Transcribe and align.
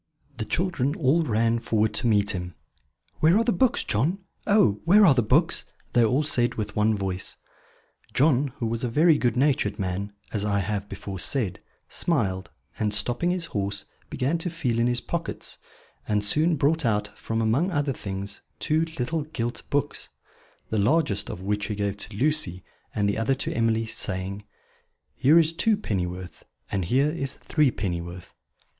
The 0.37 0.45
children 0.45 0.95
all 0.95 1.21
ran 1.21 1.59
forward 1.59 1.93
to 1.93 2.07
meet 2.07 2.31
him. 2.31 2.55
"Where 3.19 3.37
are 3.37 3.43
the 3.43 3.51
books, 3.51 3.83
John? 3.83 4.17
Oh, 4.47 4.81
where 4.83 5.05
are 5.05 5.13
the 5.13 5.21
books?" 5.21 5.63
they 5.93 6.03
all 6.03 6.23
said 6.23 6.55
with 6.55 6.75
one 6.75 6.95
voice. 6.97 7.37
John, 8.11 8.47
who 8.57 8.65
was 8.65 8.83
a 8.83 8.89
very 8.89 9.19
good 9.19 9.37
natured 9.37 9.77
man, 9.77 10.11
as 10.33 10.43
I 10.43 10.57
have 10.57 10.89
before 10.89 11.19
said, 11.19 11.59
smiled, 11.87 12.49
and, 12.79 12.95
stopping 12.95 13.29
his 13.29 13.45
horse, 13.45 13.85
began 14.09 14.39
to 14.39 14.49
feel 14.49 14.79
in 14.79 14.87
his 14.87 15.01
pockets; 15.01 15.59
and 16.07 16.25
soon 16.25 16.55
brought 16.55 16.83
out, 16.83 17.15
from 17.15 17.39
among 17.39 17.69
other 17.69 17.93
things, 17.93 18.41
two 18.57 18.85
little 18.97 19.21
gilt 19.21 19.61
books; 19.69 20.09
the 20.71 20.79
largest 20.79 21.29
of 21.29 21.41
which 21.41 21.67
he 21.67 21.75
gave 21.75 21.97
to 21.97 22.17
Lucy, 22.17 22.63
and 22.95 23.07
the 23.07 23.19
other 23.19 23.35
to 23.35 23.53
Emily, 23.53 23.85
saying: 23.85 24.45
"Here 25.13 25.37
is 25.37 25.53
two 25.53 25.77
pennyworth 25.77 26.43
and 26.71 26.85
here 26.85 27.11
is 27.11 27.35
three 27.35 27.69
pennyworth." 27.69 28.33